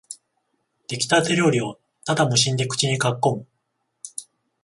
[0.87, 3.47] できたて料理をただ無心で口にかっこむ